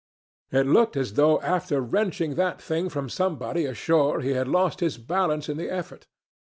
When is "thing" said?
2.59-2.89